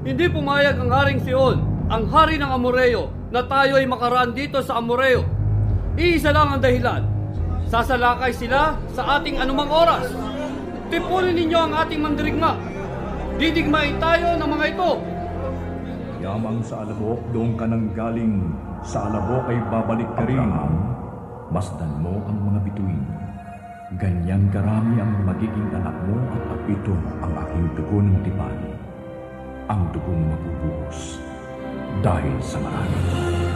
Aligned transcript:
Hindi 0.00 0.32
pumayag 0.32 0.80
ang 0.80 0.88
Haring 0.88 1.20
Sion, 1.20 1.60
ang 1.92 2.08
hari 2.08 2.40
ng 2.40 2.48
Amoreo, 2.48 3.12
na 3.28 3.44
tayo 3.44 3.76
ay 3.76 3.84
makaraan 3.84 4.32
dito 4.32 4.64
sa 4.64 4.80
Amoreo. 4.80 5.28
Iisa 5.92 6.32
lang 6.32 6.56
ang 6.56 6.62
dahilan. 6.64 7.04
Sasalakay 7.68 8.32
sila 8.32 8.80
sa 8.96 9.20
ating 9.20 9.36
anumang 9.36 9.68
oras. 9.68 10.08
Tipunin 10.88 11.36
ninyo 11.36 11.58
ang 11.60 11.72
ating 11.84 12.00
mandirigma. 12.00 12.56
Didigmain 13.36 14.00
tayo 14.00 14.40
ng 14.40 14.48
mga 14.48 14.64
ito. 14.72 14.90
Yamang 16.24 16.64
sa 16.64 16.80
alabok, 16.80 17.20
doon 17.36 17.52
ka 17.60 17.68
nang 17.68 17.92
galing. 17.92 18.56
Sa 18.80 19.04
alabok 19.04 19.52
ay 19.52 19.60
babalik 19.68 20.08
ka 20.16 20.24
rin. 20.24 20.48
Masdan 21.52 21.92
mo 22.00 22.24
ang 22.24 22.40
mga 22.40 22.58
bituin. 22.72 23.04
Ganyan 24.00 24.48
karami 24.48 24.96
ang 24.96 25.12
magiging 25.28 25.68
anak 25.76 25.96
mo 26.08 26.16
at 26.24 26.60
ito 26.72 26.94
ang 27.20 27.32
aking 27.36 27.66
dugo 27.76 27.98
ng 28.00 28.16
tipan. 28.24 28.79
Ang 29.70 29.86
dugong 29.94 30.26
mabubuhos 30.26 31.22
dahil 32.02 32.34
sa 32.42 32.58
marami. 32.58 32.98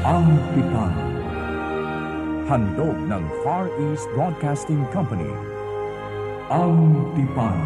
Ang 0.06 0.26
tipan. 0.54 0.94
Handog 2.46 2.94
ng 3.10 3.24
Far 3.42 3.66
East 3.90 4.06
Broadcasting 4.14 4.86
Company. 4.94 5.26
Ang 6.54 7.02
tipan. 7.18 7.58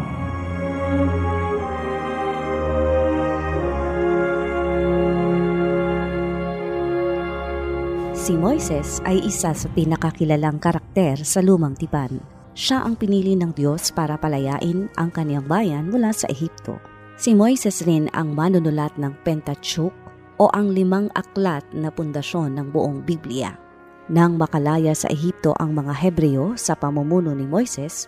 Si 8.17 8.33
Moises 8.33 8.97
ay 9.05 9.29
isa 9.29 9.53
sa 9.53 9.67
pinakakilalang 9.77 10.57
karakter 10.57 11.21
sa 11.21 11.45
lumang 11.45 11.77
tipan. 11.77 12.17
Siya 12.57 12.81
ang 12.81 12.97
pinili 12.97 13.37
ng 13.37 13.53
Diyos 13.53 13.93
para 13.93 14.17
palayain 14.17 14.89
ang 14.97 15.13
kanyang 15.13 15.45
bayan 15.45 15.85
mula 15.93 16.09
sa 16.09 16.25
Ehipto. 16.25 16.88
Si 17.19 17.35
Moises 17.35 17.83
rin 17.83 18.07
ang 18.15 18.31
manunulat 18.31 18.95
ng 18.95 19.11
Pentateuch 19.27 19.91
o 20.39 20.47
ang 20.55 20.71
limang 20.71 21.11
aklat 21.11 21.67
na 21.75 21.91
pundasyon 21.91 22.55
ng 22.55 22.71
buong 22.71 23.03
Biblia. 23.03 23.59
Nang 24.07 24.39
makalaya 24.39 24.95
sa 24.95 25.11
Ehipto 25.11 25.51
ang 25.59 25.75
mga 25.75 25.99
Hebreo 25.99 26.55
sa 26.55 26.79
pamumuno 26.79 27.35
ni 27.35 27.43
Moises, 27.43 28.07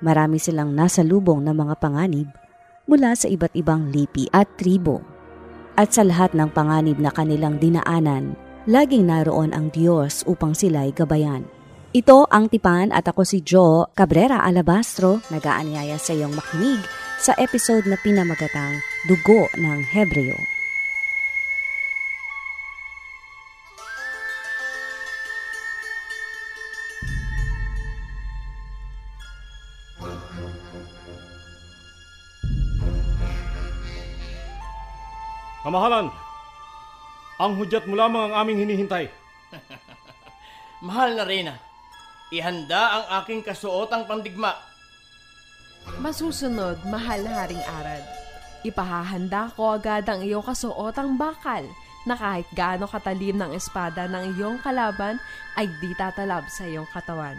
marami 0.00 0.40
silang 0.40 0.72
nasa 0.72 1.04
lubong 1.04 1.44
ng 1.44 1.52
mga 1.52 1.74
panganib 1.84 2.32
mula 2.88 3.12
sa 3.12 3.28
iba't 3.28 3.52
ibang 3.52 3.92
lipi 3.92 4.24
at 4.32 4.48
tribo. 4.56 5.04
At 5.76 5.92
sa 5.92 6.00
lahat 6.00 6.32
ng 6.32 6.48
panganib 6.56 6.96
na 6.96 7.12
kanilang 7.12 7.60
dinaanan, 7.60 8.40
laging 8.64 9.04
naroon 9.04 9.52
ang 9.52 9.68
Diyos 9.68 10.24
upang 10.24 10.56
sila'y 10.56 10.96
gabayan. 10.96 11.44
Ito 11.92 12.24
ang 12.32 12.48
Tipan 12.48 12.88
at 12.88 13.04
ako 13.04 13.20
si 13.20 13.44
Joe 13.44 13.92
Cabrera 13.92 14.40
Alabastro, 14.40 15.20
nagaanyaya 15.28 16.00
sa 16.00 16.16
iyong 16.16 16.32
makinig 16.32 17.09
sa 17.20 17.36
episode 17.36 17.84
na 17.84 18.00
pinamagatang 18.00 18.80
Dugo 19.04 19.52
ng 19.60 19.84
Hebreo. 19.92 20.40
Kamahalan, 35.60 36.08
ang 37.36 37.52
hudyat 37.60 37.84
mo 37.84 38.00
lamang 38.00 38.32
ang 38.32 38.48
aming 38.48 38.64
hinihintay. 38.64 39.12
Mahal 40.88 41.20
na 41.20 41.28
Reyna, 41.28 41.60
ihanda 42.32 42.96
ang 42.96 43.04
aking 43.20 43.44
kasuotang 43.44 44.08
pandigma. 44.08 44.69
Masusunod, 46.00 46.80
mahal 46.88 47.20
na 47.20 47.44
Haring 47.44 47.60
Arad. 47.60 48.00
Ipahahanda 48.64 49.52
ko 49.52 49.76
agad 49.76 50.08
ang 50.08 50.24
iyong 50.24 50.40
kasuotang 50.40 51.20
bakal 51.20 51.60
na 52.08 52.16
kahit 52.16 52.48
gaano 52.56 52.88
katalim 52.88 53.36
ng 53.36 53.52
espada 53.52 54.08
ng 54.08 54.32
iyong 54.32 54.64
kalaban 54.64 55.20
ay 55.60 55.68
di 55.76 55.92
tatalab 55.92 56.48
sa 56.48 56.64
iyong 56.64 56.88
katawan. 56.88 57.36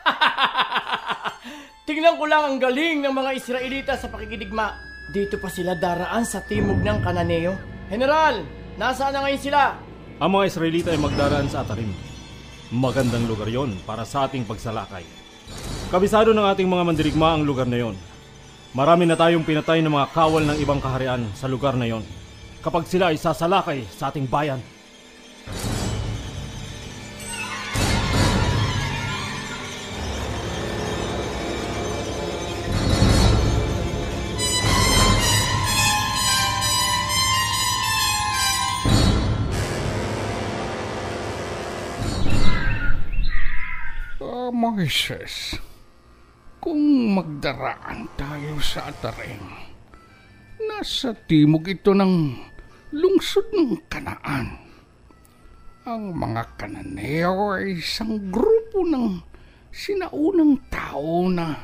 Tingnan 1.88 2.16
ko 2.16 2.24
lang 2.24 2.48
ang 2.48 2.56
galing 2.56 3.04
ng 3.04 3.12
mga 3.12 3.30
Israelita 3.36 3.92
sa 4.00 4.08
pakikidigma. 4.08 4.80
Dito 5.12 5.36
pa 5.36 5.52
sila 5.52 5.76
daraan 5.76 6.24
sa 6.24 6.40
timog 6.40 6.80
ng 6.80 7.04
Kananeo. 7.04 7.60
General, 7.92 8.40
nasaan 8.80 9.12
na 9.12 9.28
ngayon 9.28 9.42
sila? 9.44 9.76
Ang 10.16 10.30
mga 10.32 10.48
Israelita 10.48 10.88
ay 10.96 11.00
magdaraan 11.00 11.52
sa 11.52 11.60
Atarim. 11.60 11.92
Magandang 12.72 13.28
lugar 13.28 13.52
yon 13.52 13.76
para 13.84 14.08
sa 14.08 14.24
ating 14.24 14.48
pagsalakay. 14.48 15.19
Kabisado 15.90 16.30
ng 16.30 16.46
ating 16.46 16.70
mga 16.70 16.86
mandirigma 16.86 17.34
ang 17.34 17.42
lugar 17.42 17.66
na 17.66 17.74
yon. 17.74 17.98
Marami 18.70 19.10
na 19.10 19.18
tayong 19.18 19.42
pinatay 19.42 19.82
ng 19.82 19.90
mga 19.90 20.14
kawal 20.14 20.46
ng 20.46 20.62
ibang 20.62 20.78
kaharian 20.78 21.26
sa 21.34 21.50
lugar 21.50 21.74
na 21.74 21.90
yon. 21.90 22.06
Kapag 22.62 22.86
sila 22.86 23.10
ay 23.10 23.18
sasalakay 23.18 23.82
sa 23.90 24.06
ating 24.14 24.30
bayan. 24.30 24.62
Ah, 44.22 44.54
Moises, 44.54 45.58
kung 46.60 47.16
magdaraan 47.16 48.04
tayo 48.20 48.60
sa 48.60 48.92
Atarim, 48.92 49.40
nasa 50.60 51.16
timog 51.16 51.64
ito 51.64 51.96
ng 51.96 52.36
lungsod 52.92 53.48
ng 53.56 53.88
Kanaan. 53.88 54.60
Ang 55.88 56.12
mga 56.12 56.60
Kananeo 56.60 57.56
ay 57.56 57.80
isang 57.80 58.28
grupo 58.28 58.84
ng 58.84 59.24
sinaunang 59.72 60.60
tao 60.68 61.32
na 61.32 61.56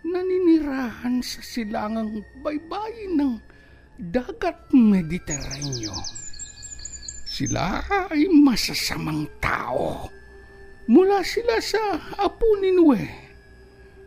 naninirahan 0.00 1.20
sa 1.20 1.44
silangang 1.44 2.24
baybayin 2.40 3.20
ng 3.20 3.32
dagat 4.00 4.72
Mediteraneo. 4.72 5.92
Sila 7.28 7.84
ay 8.08 8.32
masasamang 8.32 9.28
tao 9.44 10.08
mula 10.88 11.20
sila 11.20 11.60
sa 11.60 12.00
apo 12.16 12.46
ni 12.62 12.72
Nue, 12.72 13.25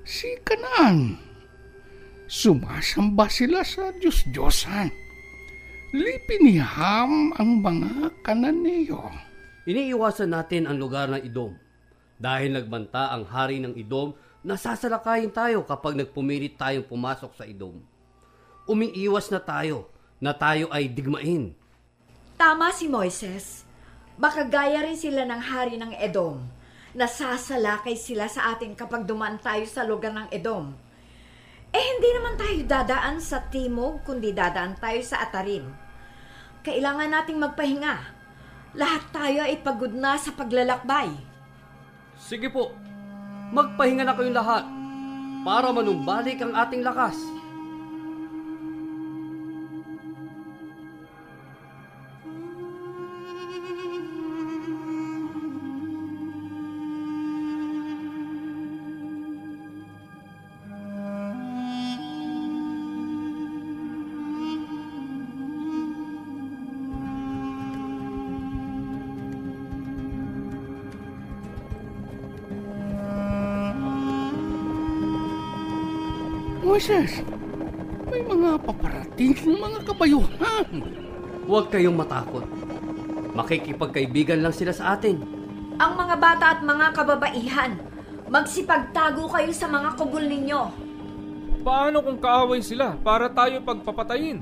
si 0.09 0.33
Kanaan. 0.41 1.21
Sumasamba 2.25 3.29
sila 3.29 3.61
sa 3.61 3.93
Diyos-Diyosan. 3.93 4.89
Lipi 5.93 6.35
ni 6.41 6.57
Ham 6.57 7.33
ang 7.37 7.61
mga 7.61 8.09
Kananeo. 8.25 9.13
Iniiwasan 9.69 10.33
natin 10.33 10.65
ang 10.65 10.81
lugar 10.81 11.13
ng 11.13 11.21
Idom. 11.21 11.53
Dahil 12.17 12.57
nagbanta 12.57 13.13
ang 13.13 13.29
hari 13.29 13.61
ng 13.61 13.77
Idom, 13.77 14.17
nasasalakayin 14.41 15.29
tayo 15.29 15.61
kapag 15.65 15.93
nagpumilit 15.93 16.57
tayong 16.57 16.89
pumasok 16.89 17.37
sa 17.37 17.45
Idom. 17.45 17.77
Umiiwas 18.65 19.29
na 19.29 19.41
tayo 19.41 19.93
na 20.17 20.33
tayo 20.33 20.69
ay 20.73 20.89
digmain. 20.89 21.53
Tama 22.37 22.73
si 22.73 22.89
Moises. 22.89 23.65
Baka 24.17 24.45
gaya 24.45 24.85
rin 24.85 24.97
sila 24.97 25.25
ng 25.25 25.41
hari 25.41 25.77
ng 25.77 25.93
Edom. 25.97 26.58
Nasasalakay 26.89 27.93
sila 27.93 28.25
sa 28.25 28.49
atin 28.49 28.73
kapag 28.73 29.05
dumaan 29.05 29.37
tayo 29.37 29.61
sa 29.69 29.85
lugar 29.85 30.09
ng 30.09 30.33
Edom. 30.33 30.73
Eh 31.69 31.85
hindi 31.85 32.09
naman 32.17 32.33
tayo 32.33 32.65
dadaan 32.65 33.21
sa 33.21 33.45
timog, 33.45 34.01
kundi 34.01 34.33
dadaan 34.33 34.73
tayo 34.81 34.97
sa 35.05 35.21
Atarim. 35.21 35.69
Kailangan 36.65 37.13
nating 37.13 37.37
magpahinga. 37.37 37.95
Lahat 38.73 39.05
tayo 39.13 39.45
ay 39.45 39.61
pagod 39.61 39.93
na 39.93 40.17
sa 40.17 40.33
paglalakbay. 40.33 41.13
Sige 42.17 42.49
po, 42.49 42.73
magpahinga 43.53 44.01
na 44.01 44.17
kayong 44.17 44.37
lahat 44.37 44.65
para 45.45 45.69
manumbalik 45.69 46.41
ang 46.41 46.57
ating 46.57 46.81
lakas. 46.81 47.38
Moises, 76.79 77.19
may 78.07 78.23
mga 78.23 78.55
paparating 78.63 79.35
ng 79.35 79.59
mga 79.59 79.79
kabayuhan. 79.83 80.67
Huwag 81.43 81.67
kayong 81.75 81.91
matakot. 81.91 82.47
Makikipagkaibigan 83.35 84.39
lang 84.39 84.55
sila 84.55 84.71
sa 84.71 84.95
atin. 84.95 85.19
Ang 85.75 85.91
mga 85.99 86.15
bata 86.15 86.45
at 86.55 86.63
mga 86.63 86.95
kababaihan, 86.95 87.75
magsipagtago 88.31 89.27
kayo 89.27 89.51
sa 89.51 89.67
mga 89.67 89.99
kubol 89.99 90.23
ninyo. 90.23 90.61
Paano 91.67 91.99
kung 91.99 92.15
kaaway 92.15 92.63
sila 92.63 92.95
para 93.03 93.27
tayo 93.27 93.59
pagpapatayin? 93.59 94.39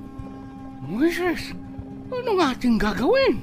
Moises, 0.86 1.58
ano 2.14 2.38
nga 2.38 2.54
ating 2.54 2.78
gagawin? 2.78 3.42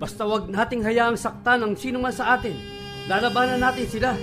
Basta 0.00 0.24
wag 0.24 0.48
nating 0.48 0.80
hayaang 0.80 1.20
saktan 1.20 1.60
ang 1.60 1.76
sino 1.76 2.00
man 2.00 2.16
sa 2.16 2.40
atin. 2.40 2.56
Lalabanan 3.04 3.60
natin 3.60 3.84
sila. 3.84 4.16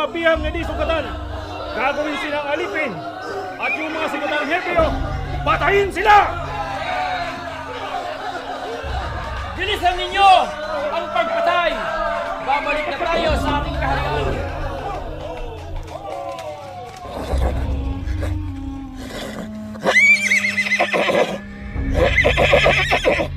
Mga 0.00 0.16
bihang 0.16 0.40
na 0.40 0.48
di 0.48 0.64
sugatan. 0.64 1.04
Gagawin 1.76 2.16
silang 2.24 2.46
alipin. 2.48 2.88
At 3.60 3.72
yung 3.76 3.92
mga 3.92 4.08
sigatang 4.08 4.48
Hebreo, 4.48 4.88
patayin 5.44 5.92
sila! 5.92 6.16
Bilisan 9.60 10.00
ninyo 10.00 10.30
ang 10.88 11.04
pagpatay! 11.12 11.76
Babalik 12.48 12.86
na 12.88 12.96
tayo 12.96 13.30
sa 13.44 13.60
ating 13.60 13.76
kaharian. 13.76 14.40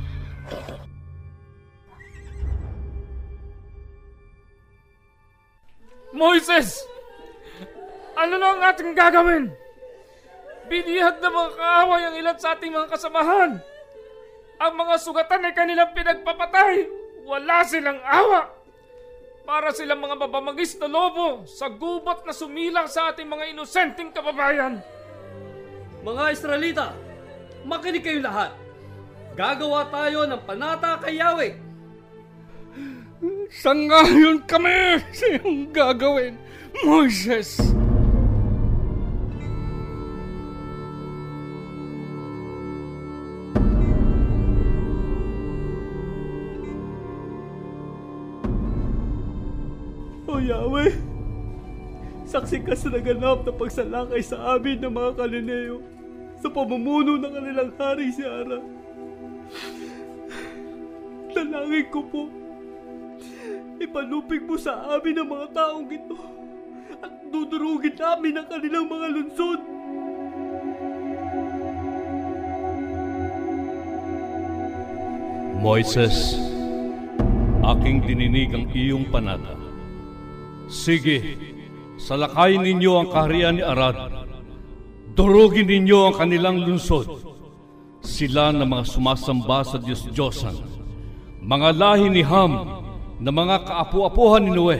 Moises! 6.21 6.85
Ano 8.13 8.37
na 8.37 8.53
ang 8.53 8.61
ating 8.61 8.93
gagawin? 8.93 9.49
Binihag 10.69 11.17
na 11.17 11.33
mga 11.33 11.51
kaaway 11.57 12.01
ang 12.05 12.15
ilan 12.21 12.37
sa 12.37 12.53
ating 12.53 12.69
mga 12.69 12.93
kasamahan. 12.93 13.57
Ang 14.61 14.73
mga 14.77 14.95
sugatan 15.01 15.49
ay 15.49 15.57
kanilang 15.57 15.97
pinagpapatay. 15.97 16.85
Wala 17.25 17.65
silang 17.65 17.97
awa. 18.05 18.53
Para 19.49 19.73
silang 19.73 19.97
mga 19.97 20.21
babamagis 20.21 20.77
na 20.77 20.85
lobo 20.85 21.49
sa 21.49 21.73
gubat 21.73 22.21
na 22.21 22.37
sumilang 22.37 22.85
sa 22.85 23.09
ating 23.09 23.25
mga 23.25 23.57
inosenteng 23.57 24.13
kababayan. 24.13 24.77
Mga 26.05 26.23
Israelita, 26.37 26.93
makinig 27.65 28.05
kayo 28.05 28.21
lahat. 28.21 28.53
Gagawa 29.33 29.89
tayo 29.89 30.29
ng 30.29 30.45
panata 30.45 31.01
kay 31.01 31.17
Yahweh. 31.17 31.70
Sangayon 33.51 34.39
kami 34.47 35.03
sa 35.11 35.27
iyong 35.27 35.67
gagawin, 35.75 36.39
Moises. 36.87 37.59
O 50.31 50.39
Yahweh, 50.39 50.95
saksi 52.23 52.63
ka 52.63 52.71
sa 52.71 52.87
naganap 52.87 53.43
na 53.43 53.51
pagsalakay 53.51 54.23
sa 54.23 54.55
amin 54.55 54.79
ng 54.79 54.95
mga 54.95 55.11
kalineo 55.19 55.83
sa 56.39 56.47
pamumuno 56.47 57.19
ng 57.19 57.33
kanilang 57.35 57.71
hari 57.75 58.15
si 58.15 58.23
Ara. 58.23 58.63
Dalangin 61.35 61.87
ko 61.91 61.99
po, 62.07 62.31
ipanupig 63.81 64.45
mo 64.45 64.55
sa 64.61 64.93
amin 64.93 65.17
ang 65.17 65.29
mga 65.33 65.47
taong 65.57 65.89
ito 65.89 66.17
at 67.01 67.13
dudurugin 67.33 67.97
namin 67.97 68.37
ang 68.37 68.47
kanilang 68.47 68.85
mga 68.85 69.07
lunsod. 69.09 69.59
Moises, 75.61 76.37
aking 77.61 78.05
dininig 78.05 78.49
ang 78.53 78.65
iyong 78.73 79.05
panata. 79.09 79.57
Sige, 80.69 81.37
salakayin 82.01 82.65
ninyo 82.65 82.91
ang 82.97 83.07
kaharian 83.09 83.57
ni 83.57 83.63
Arad. 83.65 83.97
Durugin 85.13 85.69
ninyo 85.69 86.09
ang 86.09 86.15
kanilang 86.17 86.57
lungsod. 86.65 87.05
Sila 88.01 88.49
na 88.49 88.65
mga 88.65 88.89
sumasamba 88.89 89.61
sa 89.61 89.77
Diyos-Diyosan. 89.77 90.57
Mga 91.45 91.69
lahi 91.77 92.09
ni 92.09 92.25
Ham 92.25 92.80
na 93.21 93.29
mga 93.29 93.69
kaapu-apuhan 93.69 94.41
ni 94.41 94.51
Noe. 94.51 94.77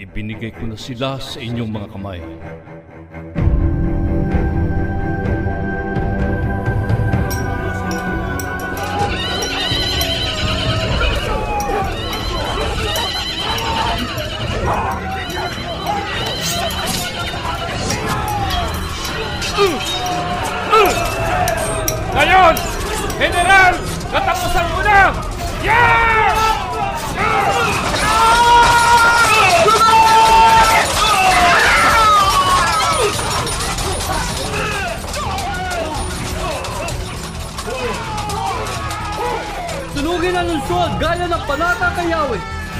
Ibinigay 0.00 0.56
ko 0.56 0.64
na 0.72 0.76
sila 0.80 1.20
sa 1.20 1.36
inyong 1.36 1.68
mga 1.68 1.88
kamay. 1.92 2.20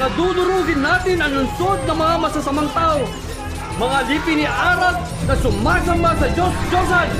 Yahweh 0.06 0.14
na 0.14 0.22
dudurugin 0.22 0.80
natin 0.86 1.18
ang 1.18 1.32
lungsod 1.34 1.82
ng 1.82 1.98
mga 1.98 2.16
masasamang 2.22 2.70
tao. 2.70 3.02
Mga 3.74 3.98
lipi 4.06 4.32
ni 4.38 4.46
Arad 4.46 5.02
na 5.26 5.34
sumasamba 5.34 6.14
sa 6.14 6.26
Diyos 6.30 6.54
Diyosan. 6.70 7.10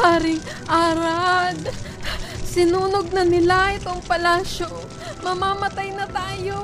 Haring 0.00 0.42
Arad, 0.64 1.60
sinunog 2.40 3.12
na 3.12 3.24
nila 3.28 3.76
itong 3.76 4.00
palasyo. 4.08 4.83
Mamamatay 5.24 5.88
na 5.96 6.04
tayo. 6.04 6.60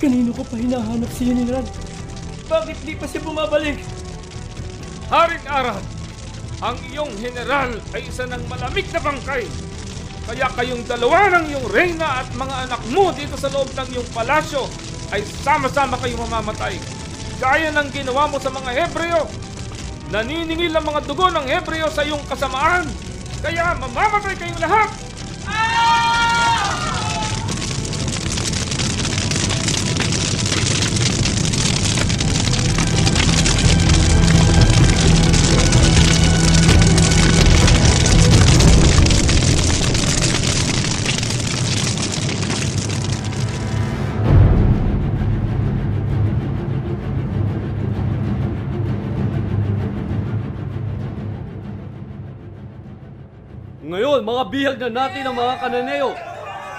Kanino 0.00 0.32
ko 0.32 0.40
pa 0.48 0.56
hinahanap 0.56 1.10
si 1.12 1.28
General? 1.28 1.66
Bakit 2.48 2.76
di 2.80 2.96
pa 2.96 3.04
siya 3.04 3.20
bumabalik? 3.20 3.76
Haring 5.12 5.44
Arad, 5.44 5.84
ang 6.64 6.80
iyong 6.88 7.12
general 7.20 7.76
ay 7.92 8.08
isa 8.08 8.24
ng 8.24 8.40
malamig 8.48 8.88
na 8.88 9.00
bangkay. 9.04 9.44
Kaya 10.28 10.48
kayong 10.56 10.84
dalawa 10.88 11.32
ng 11.36 11.44
iyong 11.52 11.66
reyna 11.72 12.24
at 12.24 12.28
mga 12.32 12.54
anak 12.68 12.82
mo 12.92 13.12
dito 13.12 13.36
sa 13.36 13.52
loob 13.52 13.68
ng 13.72 13.88
iyong 13.92 14.08
palasyo 14.16 14.64
ay 15.12 15.24
sama-sama 15.24 16.00
kayong 16.00 16.24
mamamatay. 16.28 16.76
Gaya 17.40 17.68
ng 17.72 17.88
ginawa 17.92 18.28
mo 18.32 18.40
sa 18.40 18.48
mga 18.48 18.70
Hebreo. 18.74 19.28
Naniningil 20.08 20.72
ang 20.72 20.88
mga 20.88 21.04
dugo 21.04 21.28
ng 21.28 21.44
Hebreo 21.48 21.88
sa 21.92 22.04
iyong 22.04 22.24
kasamaan. 22.24 22.88
Kaya 23.44 23.76
mamamatay 23.76 24.36
kayong 24.36 24.60
lahat. 24.60 25.07
Ngayon, 25.88 26.17
bihag 54.58 54.82
na 54.82 54.90
natin 54.90 55.22
ang 55.22 55.38
mga 55.38 55.54
kananeo 55.62 56.10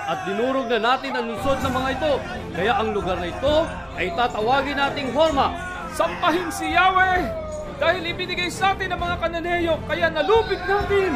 at 0.03 0.27
dinurog 0.27 0.67
na 0.67 0.83
natin 0.83 1.15
ang 1.15 1.31
lungsod 1.31 1.63
ng 1.63 1.71
mga 1.71 1.89
ito. 1.95 2.13
Kaya 2.51 2.73
ang 2.75 2.91
lugar 2.91 3.15
na 3.23 3.31
ito 3.31 3.55
ay 3.95 4.11
tatawagin 4.19 4.75
nating 4.75 5.15
Horma. 5.15 5.55
Sampahin 5.95 6.51
si 6.51 6.75
Yahweh! 6.75 7.23
Dahil 7.79 8.03
ibinigay 8.03 8.51
sa 8.51 8.75
atin 8.75 8.91
ang 8.91 8.99
mga 8.99 9.15
kananeyo, 9.23 9.79
kaya 9.87 10.11
nalupig 10.11 10.59
natin! 10.67 11.15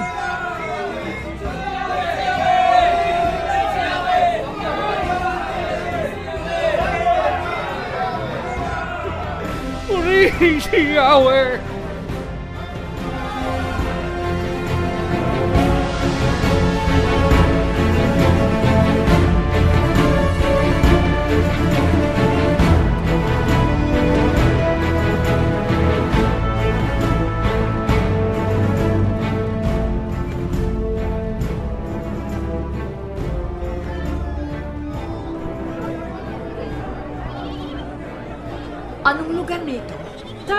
Purihin 9.83 10.55
si 10.63 10.79
Yahweh! 10.95 11.72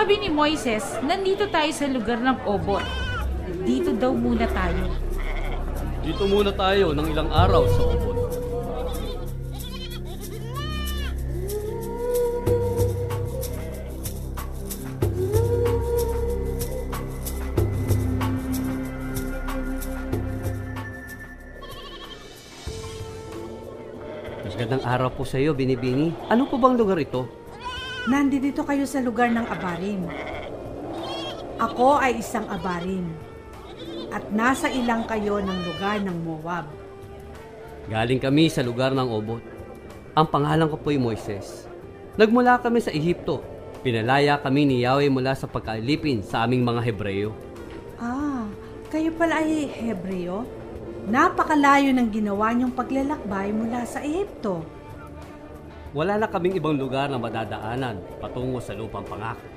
Sabi 0.05 0.21
ni 0.21 0.29
Moises, 0.29 0.85
nandito 1.01 1.49
tayo 1.49 1.73
sa 1.73 1.89
lugar 1.89 2.21
ng 2.21 2.45
Obot. 2.45 2.85
Dito 3.65 3.89
daw 3.89 4.13
muna 4.13 4.45
tayo. 4.45 4.93
Dito 6.05 6.29
muna 6.29 6.53
tayo 6.53 6.93
ng 6.93 7.09
ilang 7.09 7.25
araw 7.33 7.65
sa 7.65 7.81
Obot. 7.89 8.17
Magandang 24.45 24.85
araw 24.85 25.09
po 25.17 25.25
sa 25.25 25.41
iyo, 25.41 25.57
Binibini. 25.57 26.13
Ano 26.29 26.45
po 26.45 26.61
bang 26.61 26.77
lugar 26.77 27.01
ito? 27.01 27.44
Nandito 28.05 28.61
kayo 28.61 28.85
sa 28.85 29.01
lugar 29.01 29.33
ng 29.33 29.49
Abarim. 29.49 30.05
Ako 31.57 31.97
ay 31.97 32.21
isang 32.21 32.45
Abarim. 32.45 33.09
At 34.13 34.29
nasa 34.29 34.69
ilang 34.69 35.09
kayo 35.09 35.41
ng 35.41 35.59
lugar 35.65 35.97
ng 36.05 36.13
Moab. 36.21 36.69
Galing 37.89 38.21
kami 38.21 38.53
sa 38.53 38.61
lugar 38.61 38.93
ng 38.93 39.09
Obot. 39.09 39.41
Ang 40.13 40.27
pangalan 40.29 40.69
ko 40.69 40.77
po'y 40.77 41.01
Moises. 41.01 41.65
Nagmula 42.13 42.61
kami 42.61 42.77
sa 42.77 42.93
Ehipto. 42.93 43.41
Pinalaya 43.81 44.37
kami 44.37 44.69
ni 44.69 44.85
Yahweh 44.85 45.09
mula 45.09 45.33
sa 45.33 45.49
pagkalipin 45.49 46.21
sa 46.21 46.45
aming 46.45 46.61
mga 46.61 46.85
Hebreyo. 46.85 47.33
Ah, 47.97 48.45
kayo 48.93 49.09
pala 49.17 49.41
ay 49.41 49.65
Hebreo? 49.65 50.45
Napakalayo 51.09 51.89
ng 51.89 52.13
ginawa 52.13 52.53
niyong 52.53 52.73
paglalakbay 52.73 53.49
mula 53.49 53.81
sa 53.89 54.05
Ehipto. 54.05 54.61
Wala 55.95 56.19
na 56.19 56.27
kaming 56.27 56.59
ibang 56.59 56.75
lugar 56.75 57.07
na 57.07 57.15
madadaanan 57.15 58.19
patungo 58.19 58.59
sa 58.59 58.75
lupang 58.75 59.07
pangako. 59.07 59.47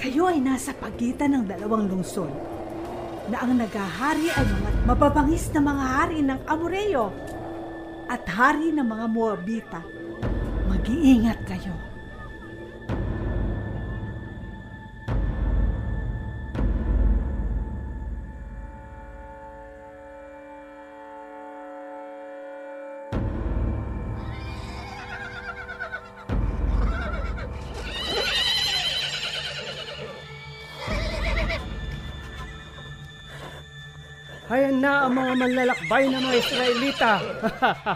Kayo 0.00 0.32
ay 0.32 0.40
nasa 0.40 0.72
pagitan 0.72 1.36
ng 1.36 1.44
dalawang 1.44 1.84
lungsod 1.84 2.32
na 3.28 3.44
ang 3.44 3.60
nagahari 3.60 4.32
ay 4.32 4.40
mga 4.40 4.70
mababangis 4.88 5.52
na 5.52 5.60
mga 5.60 5.84
hari 5.84 6.18
ng 6.24 6.40
Amoreo 6.48 7.12
at 8.08 8.24
hari 8.24 8.72
ng 8.72 8.88
mga 8.88 9.06
Moabita. 9.12 9.84
Mag-iingat 10.72 11.44
kayo. 11.44 11.91
Hayan 34.52 34.84
na 34.84 35.08
ang 35.08 35.16
mga 35.16 35.32
manlalakbay 35.32 36.12
ng 36.12 36.20
mga 36.28 36.36
Israelita. 36.44 37.12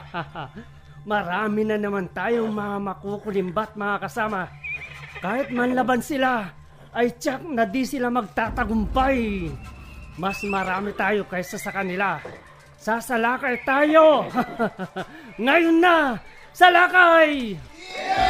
Marami 1.12 1.68
na 1.68 1.76
naman 1.76 2.08
tayong 2.16 2.48
mga 2.48 2.76
makukulimbat 2.80 3.76
mga 3.76 3.96
kasama. 4.00 4.48
Kahit 5.20 5.52
manlaban 5.52 6.00
sila, 6.00 6.48
ay 6.96 7.12
tiyak 7.20 7.44
na 7.44 7.68
di 7.68 7.84
sila 7.84 8.08
magtatagumpay. 8.08 9.52
Mas 10.16 10.40
marami 10.48 10.96
tayo 10.96 11.28
kaysa 11.28 11.60
sa 11.60 11.68
kanila. 11.68 12.25
Sasalakay 12.80 13.60
tayo! 13.60 14.25
Ngayon 15.44 15.76
na! 15.76 16.16
Salakay! 16.56 17.52
May 17.52 18.25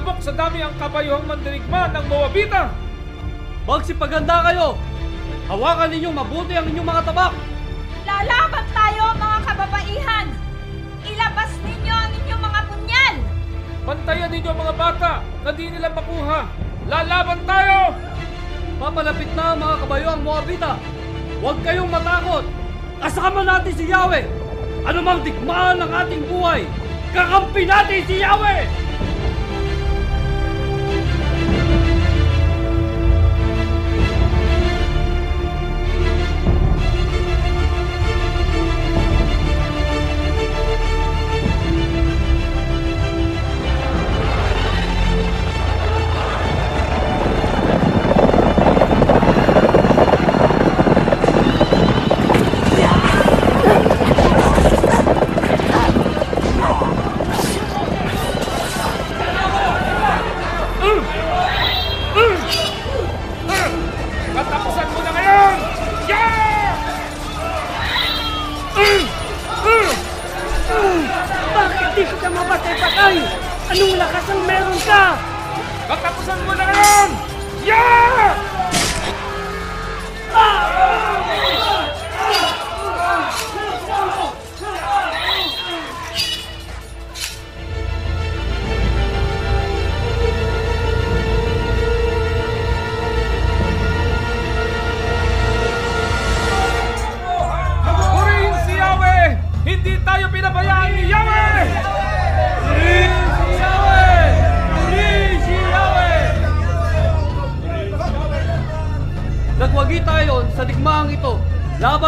alikabok 0.00 0.24
sa 0.24 0.32
dami 0.32 0.64
ang 0.64 0.72
kabayuhang 0.80 1.28
mandirigma 1.28 1.92
ng 1.92 2.04
Moabita! 2.08 2.72
Magsipaganda 3.68 4.48
kayo! 4.48 4.80
Hawakan 5.44 5.92
ninyong 5.92 6.16
mabuti 6.16 6.56
ang 6.56 6.64
inyong 6.72 6.88
mga 6.88 7.04
tabak! 7.04 7.36
Lalaban 8.08 8.66
tayo, 8.72 9.02
mga 9.20 9.38
kababaihan! 9.44 10.26
Ilabas 11.04 11.52
ninyo 11.60 11.92
ang 11.92 12.12
inyong 12.16 12.42
mga 12.48 12.60
punyal! 12.72 13.14
Pantayan 13.84 14.30
ninyo 14.32 14.52
mga 14.56 14.74
bata 14.80 15.12
na 15.20 15.50
di 15.52 15.68
nila 15.68 15.92
makuha! 15.92 16.40
Lalaban 16.88 17.40
tayo! 17.44 17.78
Papalapit 18.80 19.30
na 19.36 19.52
mga 19.52 19.76
kabayo 19.84 20.08
ang 20.16 20.22
Moabita! 20.24 20.72
Huwag 21.44 21.60
kayong 21.60 21.92
matakot! 21.92 22.48
Kasama 23.04 23.44
natin 23.44 23.76
si 23.76 23.84
Yahweh! 23.84 24.24
Ano 24.88 25.04
mang 25.04 25.20
digmaan 25.20 25.76
ng 25.84 25.92
ating 25.92 26.24
buhay, 26.24 26.64
kakampi 27.12 27.68
natin 27.68 28.00
si 28.08 28.24
Yahweh! 28.24 28.79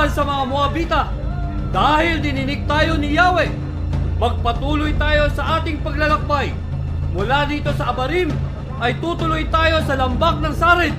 Laban 0.03 0.19
sa 0.19 0.27
mga 0.27 0.45
Moabita. 0.51 1.01
Dahil 1.71 2.19
dininig 2.19 2.67
tayo 2.67 2.99
ni 2.99 3.15
Yahweh, 3.15 3.47
magpatuloy 4.19 4.99
tayo 4.99 5.31
sa 5.31 5.63
ating 5.63 5.79
paglalakbay. 5.79 6.51
Mula 7.15 7.47
dito 7.47 7.71
sa 7.79 7.95
Abarim, 7.95 8.35
ay 8.83 8.99
tutuloy 8.99 9.47
tayo 9.47 9.79
sa 9.87 9.95
lambak 9.95 10.43
ng 10.43 10.55
Sarid. 10.59 10.91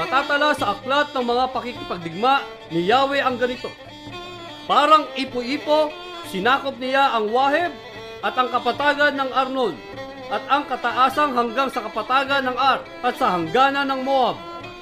Matatala 0.00 0.56
sa 0.56 0.72
aklat 0.72 1.12
ng 1.12 1.24
mga 1.28 1.44
pakikipagdigma 1.52 2.40
ni 2.72 2.88
Yahweh 2.88 3.20
ang 3.20 3.36
ganito. 3.36 3.85
Parang 4.66 5.06
ipo-ipo, 5.14 5.94
sinakop 6.26 6.74
niya 6.82 7.14
ang 7.14 7.30
Waheb 7.30 7.70
at 8.18 8.34
ang 8.34 8.50
kapatagan 8.50 9.14
ng 9.14 9.30
Arnon 9.30 9.74
at 10.26 10.42
ang 10.50 10.66
kataasang 10.66 11.38
hanggang 11.38 11.70
sa 11.70 11.86
kapatagan 11.86 12.42
ng 12.50 12.58
Ar 12.58 12.82
at 13.06 13.14
sa 13.14 13.38
hangganan 13.38 13.86
ng 13.86 14.02
Moab. 14.02 14.34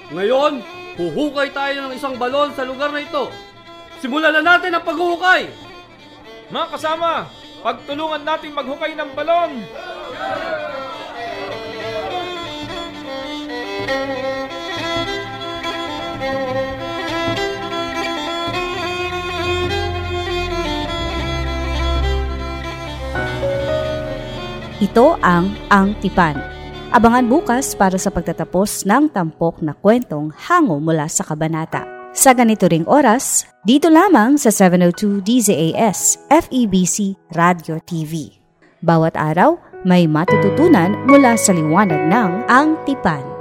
Ngayon, 0.09 0.65
huhukay 0.97 1.53
tayo 1.53 1.85
ng 1.85 1.93
isang 1.93 2.17
balon 2.17 2.57
sa 2.57 2.65
lugar 2.65 2.89
na 2.97 3.05
ito. 3.05 3.29
Simulan 4.01 4.33
na 4.33 4.57
natin 4.57 4.73
ang 4.73 4.85
paghuhukay! 4.85 5.53
Mga 6.49 6.67
kasama, 6.73 7.29
pagtulungan 7.61 8.25
natin 8.25 8.57
maghukay 8.57 8.97
ng 8.97 9.11
balon! 9.13 9.53
Ito 24.85 25.17
ang 25.25 25.49
Ang 25.73 25.97
Tipan. 26.05 26.37
Abangan 26.93 27.25
bukas 27.25 27.73
para 27.73 27.97
sa 27.97 28.13
pagtatapos 28.13 28.85
ng 28.85 29.09
tampok 29.17 29.65
na 29.65 29.73
kwentong 29.73 30.29
hango 30.37 30.77
mula 30.77 31.09
sa 31.09 31.25
kabanata. 31.25 31.89
Sa 32.13 32.37
ganito 32.37 32.69
ring 32.69 32.85
oras, 32.85 33.49
dito 33.65 33.89
lamang 33.89 34.37
sa 34.37 34.53
702 34.53 35.25
DZAS 35.25 36.29
FEBC 36.29 37.17
Radio 37.33 37.81
TV. 37.81 38.37
Bawat 38.85 39.17
araw, 39.17 39.57
may 39.89 40.05
matututunan 40.05 40.93
mula 41.09 41.33
sa 41.41 41.57
liwanag 41.57 42.05
ng 42.05 42.45
Ang 42.53 42.77
Tipan. 42.85 43.34